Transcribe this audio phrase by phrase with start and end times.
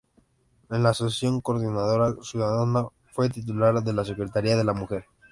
[0.71, 5.05] En la Asociación Coordinadora Ciudadana fue titular de la Secretaría de la Mujer.